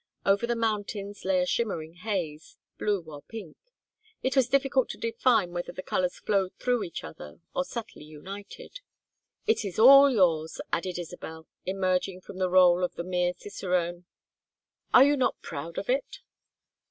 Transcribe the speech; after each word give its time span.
Over 0.25 0.47
the 0.47 0.55
mountains 0.55 1.25
lay 1.25 1.41
a 1.43 1.45
shimmering 1.45 1.93
haze, 1.93 2.57
blue 2.79 3.03
or 3.03 3.21
pink; 3.21 3.55
it 4.23 4.35
was 4.35 4.49
difficult 4.49 4.89
to 4.89 4.97
define 4.97 5.51
whether 5.51 5.71
the 5.71 5.83
colors 5.83 6.15
flowed 6.17 6.55
through 6.55 6.81
each 6.81 7.03
other 7.03 7.39
or 7.53 7.63
subtly 7.63 8.03
united. 8.05 8.79
"It 9.45 9.63
is 9.63 9.77
all 9.77 10.09
yours," 10.09 10.59
added 10.73 10.97
Isabel, 10.97 11.45
emerging 11.67 12.21
from 12.21 12.39
the 12.39 12.49
rôle 12.49 12.83
of 12.83 12.95
the 12.95 13.03
mere 13.03 13.33
cicerone. 13.37 14.05
"Are 14.91 15.05
you 15.05 15.15
not 15.15 15.39
proud 15.43 15.77
of 15.77 15.87
it?" 15.87 16.21